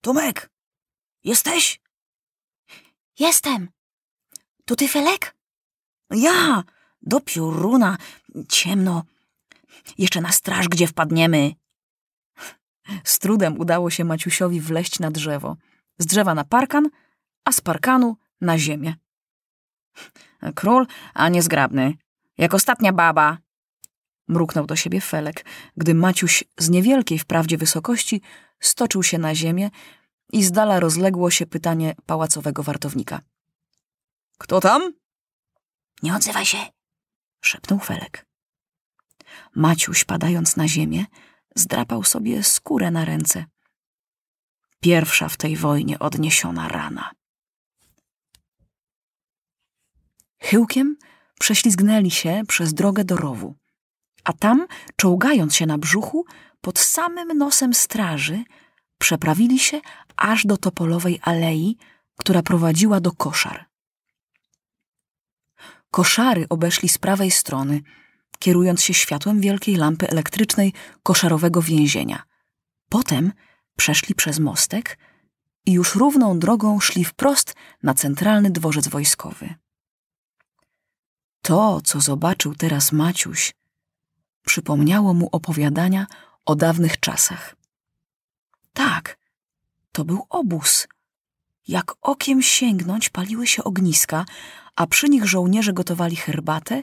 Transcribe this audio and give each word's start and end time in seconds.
Tomek, 0.00 0.50
jesteś? 1.24 1.80
Jestem. 3.18 3.68
To 4.64 4.76
ty, 4.76 4.88
Felek? 4.88 5.36
Ja, 6.10 6.62
do 7.02 7.20
pioruna, 7.20 7.96
ciemno. 8.48 9.02
Jeszcze 9.98 10.20
na 10.20 10.32
straż, 10.32 10.68
gdzie 10.68 10.86
wpadniemy. 10.86 11.54
Z 13.04 13.18
trudem 13.18 13.60
udało 13.60 13.90
się 13.90 14.04
Maciusiowi 14.04 14.60
wleść 14.60 14.98
na 14.98 15.10
drzewo. 15.10 15.56
Z 15.98 16.06
drzewa 16.06 16.34
na 16.34 16.44
parkan, 16.44 16.88
a 17.44 17.52
z 17.52 17.60
parkanu 17.60 18.16
na 18.40 18.58
ziemię. 18.58 18.94
Król, 20.54 20.86
a 21.14 21.28
niezgrabny. 21.28 21.94
Jak 22.38 22.54
ostatnia 22.54 22.92
baba. 22.92 23.38
Mruknął 24.30 24.66
do 24.66 24.76
siebie 24.76 25.00
Felek, 25.00 25.44
gdy 25.76 25.94
Maciuś 25.94 26.44
z 26.58 26.70
niewielkiej 26.70 27.18
wprawdzie 27.18 27.58
wysokości 27.58 28.22
stoczył 28.60 29.02
się 29.02 29.18
na 29.18 29.34
ziemię 29.34 29.70
i 30.32 30.44
z 30.44 30.52
dala 30.52 30.80
rozległo 30.80 31.30
się 31.30 31.46
pytanie 31.46 31.94
pałacowego 32.06 32.62
wartownika. 32.62 33.20
Kto 34.38 34.60
tam? 34.60 34.92
Nie 36.02 36.14
odzywaj 36.14 36.46
się. 36.46 36.58
szepnął 37.40 37.78
Felek. 37.78 38.26
Maciuś, 39.54 40.04
padając 40.04 40.56
na 40.56 40.68
ziemię, 40.68 41.04
zdrapał 41.54 42.04
sobie 42.04 42.42
skórę 42.42 42.90
na 42.90 43.04
ręce. 43.04 43.44
Pierwsza 44.80 45.28
w 45.28 45.36
tej 45.36 45.56
wojnie 45.56 45.98
odniesiona 45.98 46.68
rana. 46.68 47.10
Chyłkiem 50.38 50.96
prześlizgnęli 51.40 52.10
się 52.10 52.42
przez 52.48 52.74
drogę 52.74 53.04
do 53.04 53.16
rowu, 53.16 53.59
a 54.24 54.32
tam, 54.32 54.66
czołgając 54.96 55.54
się 55.54 55.66
na 55.66 55.78
brzuchu, 55.78 56.24
pod 56.60 56.78
samym 56.78 57.38
nosem 57.38 57.74
straży, 57.74 58.44
przeprawili 58.98 59.58
się 59.58 59.80
aż 60.16 60.46
do 60.46 60.56
topolowej 60.56 61.20
alei, 61.22 61.76
która 62.16 62.42
prowadziła 62.42 63.00
do 63.00 63.12
koszar. 63.12 63.66
Koszary 65.90 66.46
obeszli 66.48 66.88
z 66.88 66.98
prawej 66.98 67.30
strony, 67.30 67.80
kierując 68.38 68.82
się 68.82 68.94
światłem 68.94 69.40
wielkiej 69.40 69.76
lampy 69.76 70.08
elektrycznej 70.08 70.72
koszarowego 71.02 71.62
więzienia. 71.62 72.22
Potem 72.88 73.32
przeszli 73.76 74.14
przez 74.14 74.38
mostek 74.38 74.98
i 75.66 75.72
już 75.72 75.94
równą 75.94 76.38
drogą 76.38 76.80
szli 76.80 77.04
wprost 77.04 77.54
na 77.82 77.94
centralny 77.94 78.50
dworzec 78.50 78.88
wojskowy. 78.88 79.54
To, 81.42 81.80
co 81.80 82.00
zobaczył 82.00 82.54
teraz 82.54 82.92
Maciuś, 82.92 83.52
przypomniało 84.50 85.14
mu 85.14 85.28
opowiadania 85.32 86.06
o 86.46 86.56
dawnych 86.56 87.00
czasach. 87.00 87.56
Tak, 88.72 89.18
to 89.92 90.04
był 90.04 90.26
obóz. 90.28 90.88
Jak 91.68 91.94
okiem 92.00 92.42
sięgnąć, 92.42 93.08
paliły 93.08 93.46
się 93.46 93.64
ogniska, 93.64 94.24
a 94.76 94.86
przy 94.86 95.08
nich 95.08 95.24
żołnierze 95.26 95.72
gotowali 95.72 96.16
herbatę, 96.16 96.82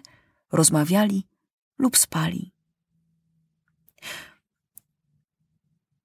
rozmawiali 0.52 1.28
lub 1.78 1.98
spali. 1.98 2.52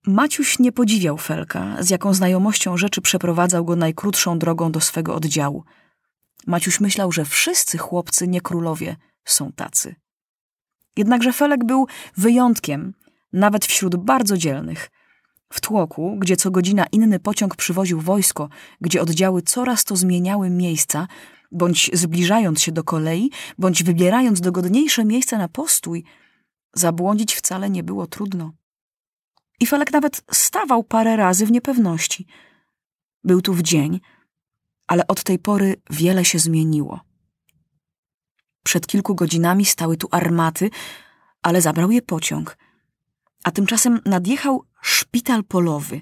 Maciuś 0.06 0.58
nie 0.58 0.72
podziwiał 0.72 1.18
Felka, 1.18 1.82
z 1.82 1.90
jaką 1.90 2.14
znajomością 2.14 2.76
rzeczy 2.76 3.00
przeprowadzał 3.00 3.64
go 3.64 3.76
najkrótszą 3.76 4.38
drogą 4.38 4.72
do 4.72 4.80
swego 4.80 5.14
oddziału. 5.14 5.64
Maciuś 6.46 6.80
myślał, 6.80 7.12
że 7.12 7.24
wszyscy 7.24 7.78
chłopcy, 7.78 8.28
nie 8.28 8.40
królowie, 8.40 8.96
są 9.24 9.52
tacy. 9.52 10.01
Jednakże 10.96 11.32
Felek 11.32 11.64
był 11.64 11.86
wyjątkiem, 12.16 12.94
nawet 13.32 13.66
wśród 13.66 13.96
bardzo 13.96 14.36
dzielnych. 14.36 14.90
W 15.52 15.60
tłoku, 15.60 16.16
gdzie 16.18 16.36
co 16.36 16.50
godzina 16.50 16.86
inny 16.92 17.18
pociąg 17.20 17.56
przywoził 17.56 18.00
wojsko, 18.00 18.48
gdzie 18.80 19.02
oddziały 19.02 19.42
coraz 19.42 19.84
to 19.84 19.96
zmieniały 19.96 20.50
miejsca, 20.50 21.08
bądź 21.52 21.90
zbliżając 21.92 22.62
się 22.62 22.72
do 22.72 22.84
kolei, 22.84 23.30
bądź 23.58 23.82
wybierając 23.82 24.40
dogodniejsze 24.40 25.04
miejsce 25.04 25.38
na 25.38 25.48
postój, 25.48 26.04
zabłądzić 26.74 27.34
wcale 27.34 27.70
nie 27.70 27.82
było 27.82 28.06
trudno. 28.06 28.52
I 29.60 29.66
Felek 29.66 29.92
nawet 29.92 30.22
stawał 30.30 30.84
parę 30.84 31.16
razy 31.16 31.46
w 31.46 31.52
niepewności. 31.52 32.26
Był 33.24 33.42
tu 33.42 33.54
w 33.54 33.62
dzień, 33.62 34.00
ale 34.86 35.06
od 35.06 35.22
tej 35.22 35.38
pory 35.38 35.76
wiele 35.90 36.24
się 36.24 36.38
zmieniło. 36.38 37.00
Przed 38.62 38.86
kilku 38.86 39.14
godzinami 39.14 39.64
stały 39.64 39.96
tu 39.96 40.08
armaty, 40.10 40.70
ale 41.42 41.60
zabrał 41.60 41.90
je 41.90 42.02
pociąg. 42.02 42.58
A 43.44 43.50
tymczasem 43.50 44.00
nadjechał 44.04 44.64
szpital 44.82 45.44
polowy. 45.44 46.00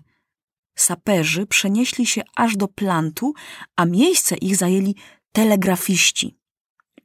Saperzy 0.75 1.47
przenieśli 1.47 2.06
się 2.06 2.22
aż 2.37 2.56
do 2.56 2.69
plantu, 2.69 3.34
a 3.76 3.84
miejsce 3.84 4.37
ich 4.37 4.56
zajęli 4.56 4.94
telegrafiści. 5.32 6.37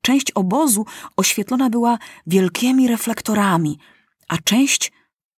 Część 0.01 0.31
obozu 0.31 0.85
oświetlona 1.17 1.69
była 1.69 1.97
wielkimi 2.27 2.87
reflektorami, 2.87 3.79
a 4.27 4.37
część 4.37 4.91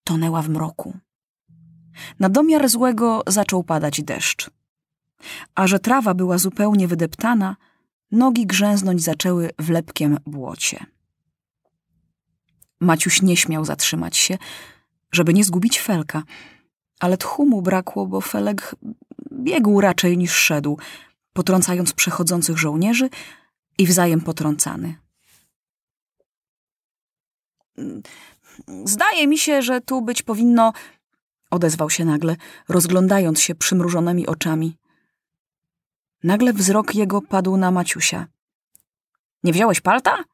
tonęła 0.05 0.43
w 0.43 0.49
mroku. 0.49 0.99
Na 2.21 2.29
domiar 2.29 2.69
złego 2.69 3.23
zaczął 3.27 3.65
padać 3.65 4.03
deszcz. 4.03 4.51
A 5.55 5.67
że 5.67 5.79
trawa 5.79 6.15
była 6.15 6.39
zupełnie 6.39 6.89
wydeptana, 6.89 7.57
nogi 8.13 8.47
grzęznąć 8.47 9.03
zaczęły 9.03 9.51
w 9.59 9.71
lepkiem 9.71 10.19
błocie. 10.27 10.87
Maciuś 12.81 13.23
nie 13.23 13.37
śmiał 13.37 13.65
zatrzymać 13.65 14.17
się, 14.17 14.39
żeby 15.13 15.35
nie 15.35 15.45
zgubić 15.45 15.81
Felka, 15.81 16.23
ale 17.01 17.17
tchu 17.17 17.47
mu 17.47 17.63
brakło, 17.63 18.07
bo 18.07 18.21
Felek 18.21 18.75
biegł 19.33 19.81
raczej 19.81 20.19
niż 20.19 20.33
szedł, 20.33 20.79
potrącając 21.33 21.93
przechodzących 21.93 22.59
żołnierzy 22.59 23.09
i 23.79 23.87
wzajem 23.87 24.21
potrącany. 24.21 24.95
Zdaje 28.85 29.27
mi 29.27 29.39
się, 29.39 29.63
że 29.63 29.81
tu 29.81 30.03
być 30.03 30.23
powinno, 30.23 30.73
odezwał 31.51 31.91
się 31.91 32.05
nagle, 32.05 32.37
rozglądając 32.69 33.41
się 33.41 33.55
przymrużonymi 33.55 34.27
oczami. 34.27 34.77
Nagle 36.23 36.53
wzrok 36.53 36.95
jego 36.95 37.23
padł 37.23 37.57
na 37.57 37.71
Maciusia. 37.71 38.27
Nie 39.45 39.53
wziąłeś 39.53 39.81
palta? 39.81 40.25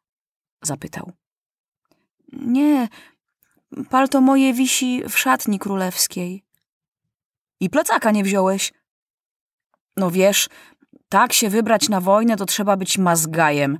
zapytał. 0.62 1.12
Nie, 2.32 2.88
palto 3.90 4.20
moje 4.20 4.54
wisi 4.54 5.02
w 5.08 5.18
szatni 5.18 5.58
królewskiej. 5.58 6.44
I 7.60 7.70
plecaka 7.70 8.10
nie 8.10 8.24
wziąłeś? 8.24 8.72
No 9.96 10.10
wiesz, 10.10 10.48
tak 11.08 11.32
się 11.32 11.48
wybrać 11.50 11.88
na 11.88 12.00
wojnę, 12.00 12.36
to 12.36 12.46
trzeba 12.46 12.76
być 12.76 12.98
mazgajem, 12.98 13.78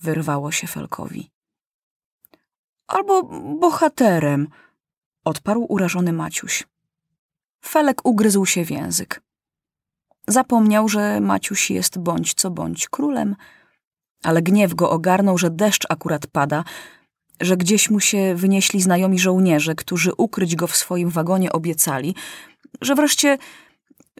wyrwało 0.00 0.52
się 0.52 0.66
Felkowi. 0.66 1.30
Albo 2.86 3.22
bohaterem, 3.58 4.48
odparł 5.24 5.66
urażony 5.68 6.12
Maciuś. 6.12 6.66
Felek 7.64 8.00
ugryzł 8.04 8.46
się 8.46 8.64
w 8.64 8.70
język. 8.70 9.22
Zapomniał, 10.28 10.88
że 10.88 11.20
Maciuś 11.20 11.70
jest 11.70 11.98
bądź 11.98 12.34
co 12.34 12.50
bądź 12.50 12.88
królem, 12.88 13.36
ale 14.22 14.42
gniew 14.42 14.74
go 14.74 14.90
ogarnął, 14.90 15.38
że 15.38 15.50
deszcz 15.50 15.86
akurat 15.88 16.26
pada, 16.26 16.64
że 17.40 17.56
gdzieś 17.56 17.90
mu 17.90 18.00
się 18.00 18.34
wynieśli 18.34 18.82
znajomi 18.82 19.18
żołnierze, 19.18 19.74
którzy 19.74 20.12
ukryć 20.16 20.56
go 20.56 20.66
w 20.66 20.76
swoim 20.76 21.10
wagonie 21.10 21.52
obiecali, 21.52 22.14
że 22.80 22.94
wreszcie 22.94 23.38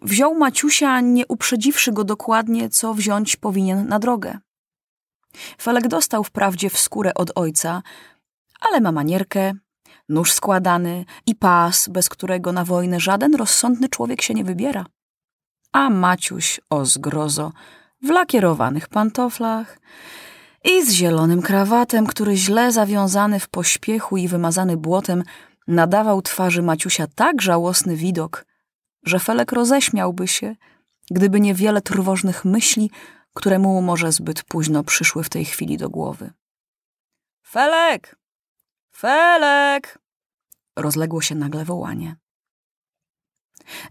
wziął 0.02 0.34
Maciusia, 0.34 1.00
nie 1.00 1.26
uprzedziwszy 1.26 1.92
go 1.92 2.04
dokładnie, 2.04 2.68
co 2.70 2.94
wziąć 2.94 3.36
powinien 3.36 3.88
na 3.88 3.98
drogę. 3.98 4.38
Felek 5.60 5.88
dostał 5.88 6.24
wprawdzie 6.24 6.70
w 6.70 6.78
skórę 6.78 7.14
od 7.14 7.30
ojca, 7.34 7.82
ale 8.60 8.80
ma 8.80 8.92
manierkę, 8.92 9.52
nóż 10.08 10.32
składany 10.32 11.04
i 11.26 11.34
pas, 11.34 11.88
bez 11.88 12.08
którego 12.08 12.52
na 12.52 12.64
wojnę 12.64 13.00
żaden 13.00 13.34
rozsądny 13.34 13.88
człowiek 13.88 14.22
się 14.22 14.34
nie 14.34 14.44
wybiera. 14.44 14.86
A 15.72 15.90
Maciuś, 15.90 16.60
o 16.70 16.84
zgrozo, 16.84 17.52
w 18.02 18.08
lakierowanych 18.10 18.88
pantoflach 18.88 19.78
i 20.64 20.86
z 20.86 20.92
zielonym 20.92 21.42
krawatem, 21.42 22.06
który 22.06 22.36
źle 22.36 22.72
zawiązany 22.72 23.40
w 23.40 23.48
pośpiechu 23.48 24.16
i 24.16 24.28
wymazany 24.28 24.76
błotem 24.76 25.22
nadawał 25.66 26.22
twarzy 26.22 26.62
Maciusia 26.62 27.06
tak 27.14 27.42
żałosny 27.42 27.96
widok, 27.96 28.46
że 29.02 29.18
Felek 29.18 29.52
roześmiałby 29.52 30.28
się, 30.28 30.56
gdyby 31.10 31.40
nie 31.40 31.54
wiele 31.54 31.82
trwożnych 31.82 32.44
myśli, 32.44 32.90
które 33.34 33.58
mu 33.58 33.82
może 33.82 34.12
zbyt 34.12 34.42
późno 34.42 34.84
przyszły 34.84 35.24
w 35.24 35.28
tej 35.28 35.44
chwili 35.44 35.76
do 35.76 35.90
głowy. 35.90 36.32
Felek! 37.46 38.16
Felek! 38.90 39.98
Rozległo 40.76 41.20
się 41.20 41.34
nagle 41.34 41.64
wołanie. 41.64 42.16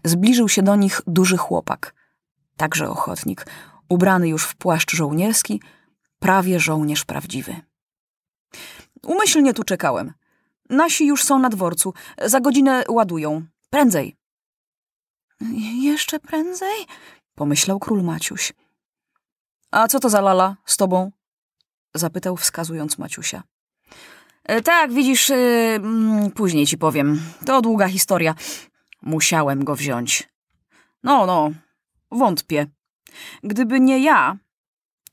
Zbliżył 0.04 0.48
się 0.48 0.62
do 0.62 0.76
nich 0.76 1.00
duży 1.06 1.36
chłopak, 1.36 1.94
także 2.56 2.90
ochotnik, 2.90 3.46
ubrany 3.88 4.28
już 4.28 4.44
w 4.44 4.56
płaszcz 4.56 4.96
żołnierski, 4.96 5.62
prawie 6.18 6.60
żołnierz 6.60 7.04
prawdziwy. 7.04 7.56
Umyślnie 9.02 9.54
tu 9.54 9.64
czekałem. 9.64 10.12
Nasi 10.70 11.06
już 11.06 11.24
są 11.24 11.38
na 11.38 11.48
dworcu. 11.48 11.94
Za 12.24 12.40
godzinę 12.40 12.84
ładują. 12.88 13.42
Prędzej. 13.70 14.16
jeszcze 15.80 16.20
prędzej? 16.20 16.86
Pomyślał 17.34 17.78
król 17.78 18.02
Maciuś. 18.02 18.52
A 19.70 19.88
co 19.88 20.00
to 20.00 20.10
za 20.10 20.20
lala 20.20 20.56
z 20.64 20.76
tobą? 20.76 21.10
Zapytał 21.94 22.36
wskazując 22.36 22.98
Maciusia. 22.98 23.42
E, 24.44 24.62
tak, 24.62 24.92
widzisz, 24.92 25.28
yy, 25.28 26.30
później 26.34 26.66
ci 26.66 26.78
powiem. 26.78 27.20
To 27.46 27.60
długa 27.62 27.88
historia. 27.88 28.34
Musiałem 29.02 29.64
go 29.64 29.76
wziąć. 29.76 30.28
No, 31.02 31.26
no, 31.26 31.50
wątpię. 32.10 32.66
Gdyby 33.42 33.80
nie 33.80 33.98
ja, 34.02 34.36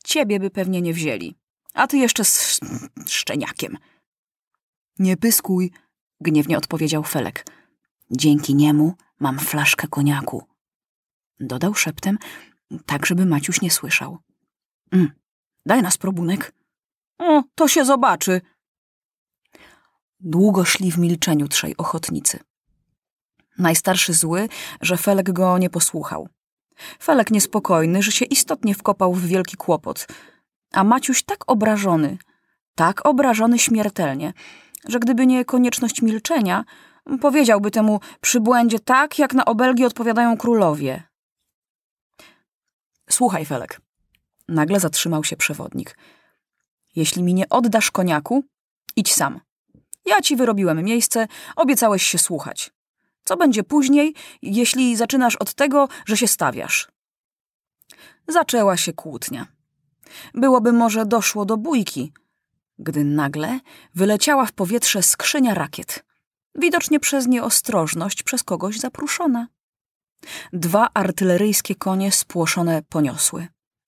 ciebie 0.03 0.39
by 0.39 0.49
pewnie 0.49 0.81
nie 0.81 0.93
wzięli. 0.93 1.35
A 1.73 1.87
ty 1.87 1.97
jeszcze 1.97 2.25
z 2.25 2.59
szczeniakiem. 3.07 3.77
Nie 4.99 5.17
pyskuj, 5.17 5.71
gniewnie 6.21 6.57
odpowiedział 6.57 7.03
Felek. 7.03 7.45
Dzięki 8.11 8.55
niemu 8.55 8.93
mam 9.19 9.39
flaszkę 9.39 9.87
koniaku. 9.87 10.43
Dodał 11.39 11.73
szeptem, 11.73 12.17
tak 12.85 13.05
żeby 13.05 13.25
Maciuś 13.25 13.61
nie 13.61 13.71
słyszał. 13.71 14.17
Mm, 14.91 15.11
daj 15.65 15.81
nas 15.81 15.97
probunek. 15.97 16.53
O, 17.19 17.43
to 17.55 17.67
się 17.67 17.85
zobaczy. 17.85 18.41
Długo 20.19 20.65
szli 20.65 20.91
w 20.91 20.97
milczeniu 20.97 21.47
trzej 21.47 21.77
ochotnicy. 21.77 22.39
Najstarszy 23.57 24.13
zły, 24.13 24.49
że 24.81 24.97
Felek 24.97 25.31
go 25.31 25.57
nie 25.57 25.69
posłuchał. 25.69 26.29
Felek 27.03 27.31
niespokojny, 27.31 28.03
że 28.03 28.11
się 28.11 28.25
istotnie 28.25 28.75
wkopał 28.75 29.13
w 29.13 29.25
wielki 29.25 29.57
kłopot. 29.57 30.07
A 30.71 30.83
Maciuś 30.83 31.23
tak 31.23 31.43
obrażony, 31.47 32.17
tak 32.75 33.05
obrażony 33.05 33.59
śmiertelnie, 33.59 34.33
że 34.87 34.99
gdyby 34.99 35.25
nie 35.25 35.45
konieczność 35.45 36.01
milczenia, 36.01 36.65
powiedziałby 37.21 37.71
temu 37.71 37.99
przybłędzie 38.21 38.79
tak, 38.79 39.19
jak 39.19 39.33
na 39.33 39.45
obelgi 39.45 39.85
odpowiadają 39.85 40.37
królowie. 40.37 41.03
Słuchaj, 43.09 43.45
Felek. 43.45 43.81
Nagle 44.47 44.79
zatrzymał 44.79 45.23
się 45.23 45.37
przewodnik. 45.37 45.97
Jeśli 46.95 47.23
mi 47.23 47.33
nie 47.33 47.49
oddasz 47.49 47.91
koniaku, 47.91 48.43
idź 48.95 49.13
sam. 49.13 49.39
Ja 50.05 50.21
ci 50.21 50.35
wyrobiłem 50.35 50.83
miejsce, 50.83 51.27
obiecałeś 51.55 52.03
się 52.03 52.17
słuchać. 52.17 52.74
Co 53.25 53.37
będzie 53.37 53.63
później, 53.63 54.15
jeśli 54.41 54.95
zaczynasz 54.95 55.35
od 55.35 55.53
tego, 55.53 55.87
że 56.05 56.17
się 56.17 56.27
stawiasz? 56.27 56.87
Zaczęła 58.27 58.77
się 58.77 58.93
kłótnia. 58.93 59.47
Byłoby 60.33 60.73
może 60.73 61.05
doszło 61.05 61.45
do 61.45 61.57
bójki, 61.57 62.13
gdy 62.79 63.03
nagle 63.03 63.59
wyleciała 63.95 64.45
w 64.45 64.51
powietrze 64.51 65.03
skrzynia 65.03 65.53
rakiet. 65.53 66.05
Widocznie 66.55 66.99
przez 66.99 67.27
nieostrożność 67.27 68.23
przez 68.23 68.43
kogoś 68.43 68.79
zapruszona. 68.79 69.47
Dwa 70.53 70.89
artyleryjskie 70.93 71.75
konie 71.75 72.11
spłoszone 72.11 72.81
poniosły. 72.89 73.47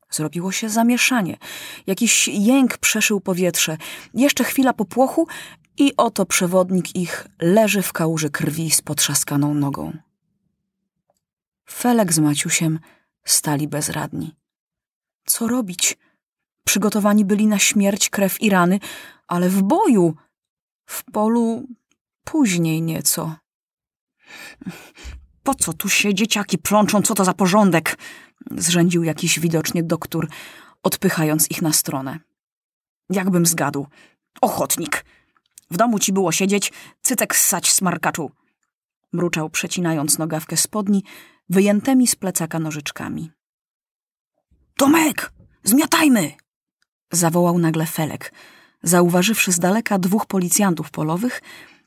Zrobiło 0.10 0.51
się 0.51 0.69
zamieszanie. 0.69 1.38
Jakiś 1.88 2.28
jęk 2.28 2.78
przeszył 2.78 3.22
powietrze. 3.22 3.78
Jeszcze 4.13 4.44
chwila 4.44 4.74
popłochu 4.74 5.28
i 5.77 5.94
oto 5.97 6.25
przewodnik 6.25 6.95
ich 6.95 7.27
leży 7.41 7.81
w 7.81 7.94
kałuży 7.94 8.29
krwi 8.29 8.71
z 8.71 8.81
potrzaskaną 8.81 9.53
nogą. 9.53 9.97
Felek 11.69 12.13
z 12.13 12.19
Maciusiem 12.19 12.79
stali 13.25 13.68
bezradni. 13.68 14.35
Co 15.25 15.47
robić? 15.47 15.97
Przygotowani 16.63 17.25
byli 17.25 17.47
na 17.47 17.59
śmierć, 17.59 18.09
krew 18.09 18.41
i 18.41 18.50
rany, 18.50 18.79
ale 19.27 19.50
w 19.50 19.63
boju, 19.63 20.15
w 20.85 21.03
polu 21.03 21.68
później 22.23 22.81
nieco. 22.81 23.35
Po 25.44 25.56
co 25.56 25.73
tu 25.73 25.89
się 25.89 26.13
dzieciaki 26.13 26.57
plączą, 26.57 27.01
co 27.01 27.15
to 27.15 27.25
za 27.25 27.33
porządek? 27.33 27.97
Zrzędził 28.51 29.03
jakiś 29.03 29.39
widocznie 29.39 29.83
doktor, 29.83 30.27
odpychając 30.83 31.51
ich 31.51 31.62
na 31.62 31.73
stronę. 31.73 32.19
Jakbym 33.09 33.45
zgadł. 33.45 33.88
Ochotnik. 34.41 35.06
W 35.72 35.78
domu 35.78 36.00
ci 36.00 36.14
było 36.14 36.31
siedzieć, 36.31 36.74
cycek 37.02 37.36
ssać 37.36 37.72
smarkaczu. 37.72 38.31
Mruczał, 39.14 39.50
przecinając 39.50 40.18
nogawkę 40.18 40.58
spodni, 40.58 41.04
wyjętymi 41.50 42.08
z 42.08 42.16
plecaka 42.16 42.60
nożyczkami. 42.60 43.31
Tomek, 44.78 45.31
zmiatajmy! 45.64 46.31
Zawołał 47.12 47.60
nagle 47.60 47.86
Felek, 47.86 48.34
zauważywszy 48.84 49.52
z 49.52 49.60
daleka 49.60 50.00
dwóch 50.00 50.25
policjantów 50.25 50.92
polowych, 50.92 51.42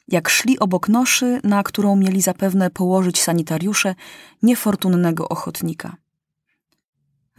jak 0.09 0.29
szli 0.29 0.59
obok 0.59 0.89
noszy, 0.89 1.41
na 1.45 1.63
którą 1.63 1.97
mieli 1.97 2.23
zapewne 2.23 2.71
położyć 2.71 3.23
sanitariusze 3.23 3.95
niefortunnego 4.43 5.29
ochotnika. 5.29 5.97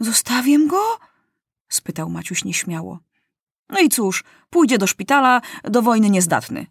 Zostawię 0.00 0.66
go? 0.66 0.98
spytał 1.68 2.10
Maciuś 2.10 2.44
nieśmiało. 2.44 2.98
No 3.72 3.80
i 3.80 3.88
cóż, 3.88 4.24
pójdzie 4.50 4.78
do 4.78 4.86
szpitala, 4.86 5.40
do 5.64 5.82
wojny 5.82 6.10
niezdatny. 6.10 6.66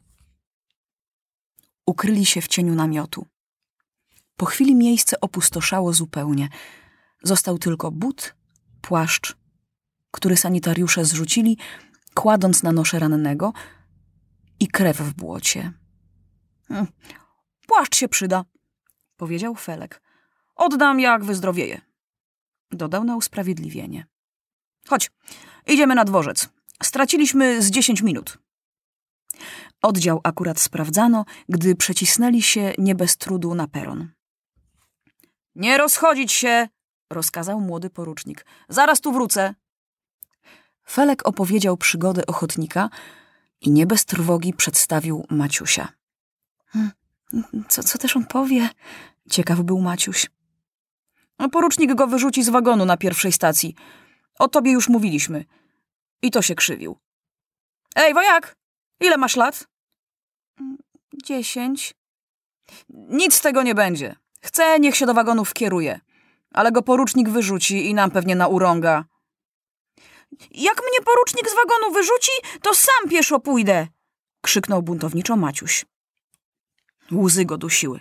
Ukryli 1.85 2.25
się 2.25 2.41
w 2.41 2.47
cieniu 2.47 2.75
namiotu. 2.75 3.25
Po 4.37 4.45
chwili 4.45 4.75
miejsce 4.75 5.21
opustoszało 5.21 5.93
zupełnie. 5.93 6.49
Został 7.23 7.57
tylko 7.57 7.91
but, 7.91 8.35
płaszcz, 8.81 9.37
który 10.11 10.37
sanitariusze 10.37 11.05
zrzucili, 11.05 11.57
kładąc 12.13 12.63
na 12.63 12.71
noszę 12.71 12.99
rannego 12.99 13.53
i 14.59 14.67
krew 14.67 14.97
w 14.97 15.13
błocie. 15.13 15.73
Hm, 16.67 16.87
płaszcz 17.67 17.95
się 17.95 18.07
przyda, 18.07 18.45
powiedział 19.17 19.55
Felek. 19.55 20.01
Oddam, 20.55 20.99
jak 20.99 21.23
wyzdrowieje. 21.23 21.81
Dodał 22.71 23.03
na 23.03 23.15
usprawiedliwienie. 23.15 24.07
Chodź, 24.87 25.11
idziemy 25.67 25.95
na 25.95 26.05
dworzec. 26.05 26.49
Straciliśmy 26.83 27.61
z 27.61 27.71
dziesięć 27.71 28.01
minut. 28.01 28.37
Oddział 29.81 30.21
akurat 30.23 30.59
sprawdzano, 30.59 31.25
gdy 31.49 31.75
przecisnęli 31.75 32.41
się 32.41 32.73
nie 32.77 32.95
bez 32.95 33.17
trudu 33.17 33.55
na 33.55 33.67
peron. 33.67 34.11
Nie 35.55 35.77
rozchodzić 35.77 36.31
się, 36.31 36.67
rozkazał 37.09 37.61
młody 37.61 37.89
porucznik. 37.89 38.45
Zaraz 38.69 39.01
tu 39.01 39.11
wrócę. 39.11 39.55
Felek 40.89 41.27
opowiedział 41.27 41.77
przygodę 41.77 42.25
ochotnika 42.25 42.89
i 43.61 43.71
nie 43.71 43.85
bez 43.87 44.05
trwogi 44.05 44.53
przedstawił 44.53 45.25
Maciusia. 45.29 45.87
Hmm, 46.65 46.91
co, 47.69 47.83
co 47.83 47.97
też 47.97 48.17
on 48.17 48.25
powie? 48.25 48.69
Ciekaw 49.29 49.61
był 49.61 49.81
Maciuś. 49.81 50.31
Porucznik 51.51 51.95
go 51.95 52.07
wyrzuci 52.07 52.43
z 52.43 52.49
wagonu 52.49 52.85
na 52.85 52.97
pierwszej 52.97 53.31
stacji. 53.31 53.75
O 54.39 54.47
tobie 54.47 54.71
już 54.71 54.89
mówiliśmy. 54.89 55.45
I 56.21 56.31
to 56.31 56.41
się 56.41 56.55
krzywił. 56.55 56.97
Ej, 57.95 58.13
wojak! 58.13 58.55
Ile 58.99 59.17
masz 59.17 59.35
lat? 59.35 59.67
Dziesięć. 61.23 61.93
Nic 62.89 63.33
z 63.33 63.41
tego 63.41 63.63
nie 63.63 63.75
będzie. 63.75 64.15
Chcę, 64.41 64.79
niech 64.79 64.95
się 64.95 65.05
do 65.05 65.13
wagonów 65.13 65.53
kieruje. 65.53 65.99
Ale 66.53 66.71
go 66.71 66.81
porucznik 66.81 67.29
wyrzuci 67.29 67.89
i 67.89 67.93
nam 67.93 68.11
pewnie 68.11 68.35
na 68.35 68.47
urąga. 68.47 69.05
Jak 70.51 70.81
mnie 70.81 71.01
porucznik 71.05 71.49
z 71.49 71.55
wagonu 71.55 71.93
wyrzuci, 71.93 72.31
to 72.61 72.75
sam 72.75 73.09
pieszo 73.09 73.39
pójdę! 73.39 73.87
krzyknął 74.41 74.81
buntowniczo 74.81 75.35
Maciuś. 75.35 75.85
Łzy 77.11 77.45
go 77.45 77.57
dusiły. 77.57 77.99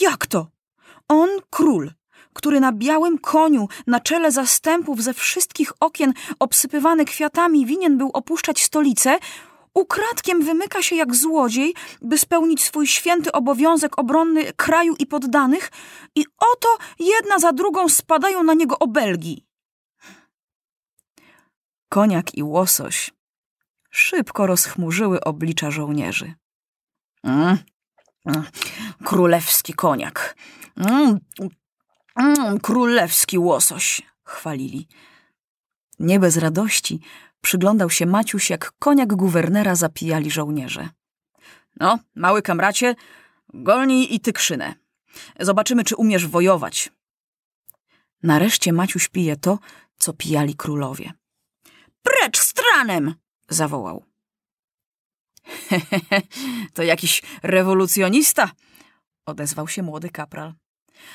Jak 0.00 0.26
to? 0.26 0.46
On 1.08 1.28
król, 1.50 1.92
który 2.38 2.60
na 2.60 2.72
białym 2.72 3.18
koniu, 3.18 3.68
na 3.86 4.00
czele 4.00 4.32
zastępów 4.32 5.02
ze 5.02 5.14
wszystkich 5.14 5.72
okien 5.80 6.12
obsypywany 6.38 7.04
kwiatami 7.04 7.66
winien 7.66 7.98
był 7.98 8.10
opuszczać 8.10 8.62
stolicę, 8.62 9.18
ukradkiem 9.74 10.44
wymyka 10.44 10.82
się 10.82 10.96
jak 10.96 11.14
złodziej, 11.14 11.74
by 12.02 12.18
spełnić 12.18 12.62
swój 12.62 12.86
święty 12.86 13.32
obowiązek 13.32 13.98
obronny 13.98 14.52
kraju 14.52 14.94
i 14.98 15.06
poddanych 15.06 15.70
i 16.14 16.24
oto 16.52 16.68
jedna 16.98 17.38
za 17.38 17.52
drugą 17.52 17.88
spadają 17.88 18.42
na 18.42 18.54
niego 18.54 18.78
obelgi. 18.78 19.46
Koniak 21.88 22.34
i 22.34 22.42
łosoś 22.42 23.10
szybko 23.90 24.46
rozchmurzyły 24.46 25.20
oblicza 25.20 25.70
żołnierzy. 25.70 26.34
Mm, 27.24 27.58
mm, 28.26 28.44
królewski 29.04 29.74
koniak. 29.74 30.36
Mm, 30.76 31.18
mm, 32.18 32.60
królewski 32.60 33.38
łosoś, 33.38 34.02
chwalili. 34.24 34.88
Nie 35.98 36.20
bez 36.20 36.36
radości 36.36 37.00
przyglądał 37.40 37.90
się 37.90 38.06
Maciuś, 38.06 38.50
jak 38.50 38.72
koniak 38.78 39.14
guwernera 39.14 39.74
zapijali 39.74 40.30
żołnierze. 40.30 40.88
No, 41.80 41.98
mały 42.14 42.42
kamracie, 42.42 42.94
golnij 43.54 44.14
i 44.14 44.20
ty 44.20 44.32
krzynę. 44.32 44.74
Zobaczymy, 45.40 45.84
czy 45.84 45.96
umiesz 45.96 46.26
wojować. 46.26 46.92
Nareszcie 48.22 48.72
Maciuś 48.72 49.08
pije 49.08 49.36
to, 49.36 49.58
co 49.98 50.12
pijali 50.12 50.54
królowie. 50.54 51.12
Precz 52.02 52.38
stranem! 52.38 53.14
zawołał. 53.48 54.04
to 56.74 56.82
jakiś 56.82 57.22
rewolucjonista, 57.42 58.50
odezwał 59.26 59.68
się 59.68 59.82
młody 59.82 60.10
kapral. 60.10 60.54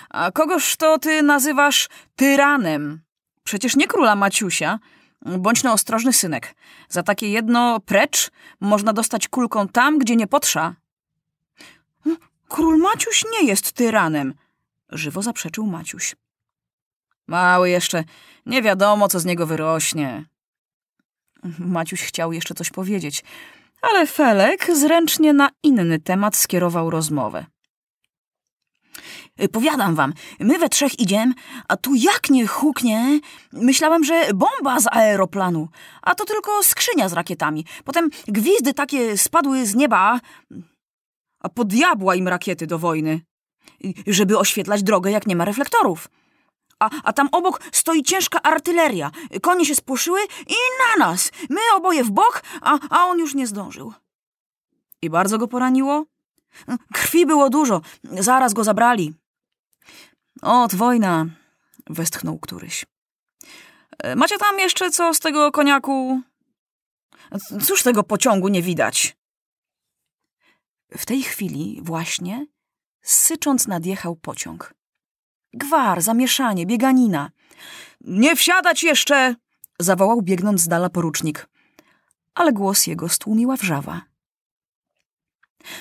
A 0.10 0.32
kogoż 0.32 0.76
to 0.76 1.00
ty 1.00 1.24
nazywasz 1.24 1.90
tyranem? 2.16 3.02
Przecież 3.44 3.76
nie 3.76 3.88
króla 3.88 4.16
Maciusia. 4.16 4.80
Bądź 5.26 5.64
no 5.64 5.74
ostrożny, 5.74 6.14
synek. 6.14 6.56
Za 6.90 7.04
takie 7.04 7.30
jedno 7.30 7.80
precz 7.80 8.32
można 8.60 8.94
dostać 8.94 9.28
kulką 9.28 9.68
tam, 9.68 9.98
gdzie 9.98 10.16
nie 10.16 10.28
potrza. 10.28 10.76
Król 12.48 12.78
Maciuś 12.78 13.24
nie 13.32 13.48
jest 13.48 13.72
tyranem, 13.72 14.34
żywo 14.90 15.22
zaprzeczył 15.22 15.66
Maciuś. 15.66 16.16
Mały 17.28 17.70
jeszcze, 17.70 18.04
nie 18.46 18.62
wiadomo, 18.62 19.08
co 19.08 19.20
z 19.20 19.26
niego 19.26 19.48
wyrośnie. 19.48 20.26
Maciuś 21.60 22.02
chciał 22.02 22.34
jeszcze 22.34 22.54
coś 22.54 22.70
powiedzieć, 22.70 23.24
ale 23.82 24.08
Felek 24.08 24.68
zręcznie 24.76 25.34
na 25.34 25.50
inny 25.64 26.00
temat 26.00 26.36
skierował 26.36 26.90
rozmowę. 26.90 27.46
Powiadam 29.52 29.96
wam, 29.96 30.14
my 30.40 30.60
we 30.60 30.70
trzech 30.70 31.00
idziemy, 31.00 31.34
a 31.68 31.78
tu 31.78 31.96
jak 31.96 32.30
nie 32.30 32.48
huknie. 32.48 33.20
Myślałem, 33.54 34.04
że 34.04 34.30
bomba 34.36 34.80
z 34.80 34.88
aeroplanu, 34.88 35.68
a 36.02 36.16
to 36.16 36.26
tylko 36.26 36.64
skrzynia 36.64 37.10
z 37.10 37.14
rakietami. 37.14 37.66
Potem 37.84 38.10
gwizdy 38.28 38.74
takie 38.74 39.18
spadły 39.18 39.66
z 39.66 39.76
nieba, 39.76 40.20
a 41.40 41.50
po 41.50 41.66
diabła 41.66 42.16
im 42.16 42.28
rakiety 42.28 42.68
do 42.68 42.80
wojny, 42.80 43.22
żeby 44.08 44.38
oświetlać 44.38 44.84
drogę, 44.84 45.12
jak 45.12 45.28
nie 45.28 45.36
ma 45.36 45.46
reflektorów. 45.46 46.10
A, 46.80 46.90
a 47.04 47.14
tam 47.14 47.30
obok 47.32 47.62
stoi 47.72 48.04
ciężka 48.04 48.42
artyleria. 48.42 49.12
Konie 49.42 49.66
się 49.66 49.76
spłoszyły 49.76 50.20
i 50.48 50.56
na 50.80 51.06
nas. 51.06 51.32
My 51.50 51.60
oboje 51.76 52.04
w 52.04 52.12
bok, 52.12 52.44
a, 52.62 52.80
a 52.90 53.06
on 53.06 53.20
już 53.20 53.36
nie 53.36 53.48
zdążył. 53.48 53.94
I 55.02 55.10
bardzo 55.10 55.38
go 55.38 55.48
poraniło? 55.48 56.06
Krwi 56.94 57.26
było 57.26 57.50
dużo, 57.50 57.82
zaraz 58.04 58.54
go 58.54 58.64
zabrali. 58.64 59.14
Ot, 60.42 60.76
wojna, 60.76 61.26
westchnął 61.90 62.40
któryś. 62.40 62.86
E, 63.98 64.16
macie 64.16 64.38
tam 64.38 64.60
jeszcze 64.60 64.92
co 64.92 65.14
z 65.14 65.20
tego 65.20 65.52
koniaku? 65.52 66.22
Cóż 67.66 67.84
tego 67.84 68.04
pociągu 68.04 68.48
nie 68.48 68.62
widać? 68.62 69.18
W 70.98 71.06
tej 71.06 71.24
chwili 71.24 71.80
właśnie, 71.84 72.48
sycząc 73.02 73.68
nadjechał 73.68 74.16
pociąg. 74.16 74.74
Gwar, 75.54 76.02
zamieszanie, 76.02 76.66
bieganina. 76.66 77.32
Nie 78.02 78.36
wsiadać 78.36 78.84
jeszcze! 78.84 79.36
zawołał 79.80 80.22
biegnąc 80.22 80.62
z 80.62 80.68
dala 80.68 80.90
porucznik. 80.90 81.48
Ale 82.36 82.54
głos 82.54 82.88
jego 82.88 83.10
stłumiła 83.10 83.56
wrzawa. 83.56 84.02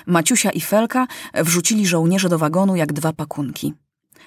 Maciusia 0.06 0.50
i 0.50 0.60
Felka 0.60 1.06
wrzucili 1.34 1.86
żołnierze 1.86 2.28
do 2.28 2.38
wagonu 2.38 2.76
jak 2.76 2.92
dwa 2.92 3.12
pakunki. 3.12 3.74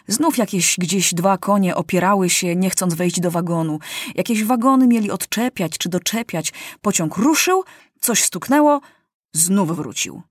Znów 0.08 0.38
jakieś 0.38 0.76
gdzieś 0.78 1.14
dwa 1.14 1.38
konie 1.38 1.76
opierały 1.76 2.30
się, 2.30 2.56
nie 2.56 2.70
chcąc 2.70 2.94
wejść 2.94 3.20
do 3.20 3.32
wagonu. 3.32 3.80
Jakieś 4.16 4.44
wagony 4.44 4.88
mieli 4.88 5.12
odczepiać 5.12 5.78
czy 5.78 5.90
doczepiać. 5.90 6.54
Pociąg 6.82 7.18
ruszył, 7.18 7.64
coś 8.00 8.24
stuknęło, 8.24 8.82
znów 9.34 9.76
wrócił. 9.76 10.22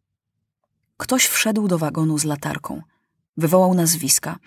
Ktoś 0.97 1.27
wszedł 1.27 1.69
do 1.69 1.79
wagonu 1.79 2.19
z 2.19 2.25
latarką. 2.25 2.83
Wywołał 3.37 3.75
nazwiska. 3.75 4.39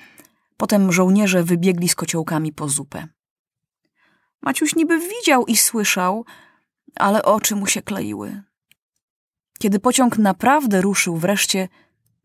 Potem 0.57 0.91
żołnierze 0.91 1.43
wybiegli 1.43 1.89
z 1.89 1.95
kociołkami 1.95 2.53
po 2.53 2.69
zupę. 2.69 3.07
Maciuś 4.41 4.75
niby 4.75 4.99
widział 4.99 5.45
i 5.45 5.57
słyszał, 5.57 6.25
ale 6.95 7.23
oczy 7.23 7.55
mu 7.55 7.67
się 7.67 7.81
kleiły. 7.81 8.41
Kiedy 9.57 9.79
pociąg 9.79 10.17
naprawdę 10.17 10.81
ruszył 10.81 11.17
wreszcie, 11.17 11.69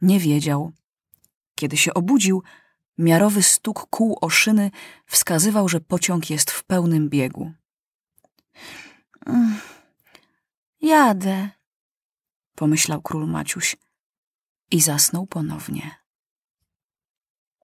nie 0.03 0.21
wiedział. 0.21 0.73
Kiedy 1.55 1.77
się 1.77 1.95
obudził, 1.95 2.43
miarowy 2.99 3.43
stuk 3.43 3.87
kół 3.91 4.19
o 4.21 4.31
szyny 4.31 4.71
wskazywał, 5.07 5.69
że 5.69 5.81
pociąg 5.81 6.31
jest 6.31 6.51
w 6.51 6.65
pełnym 6.65 7.09
biegu. 7.09 7.53
Jadę, 10.81 11.51
pomyślał 12.55 13.03
król 13.03 13.27
Maciuś 13.27 13.77
i 14.71 14.81
zasnął 14.81 15.27
ponownie. 15.27 16.02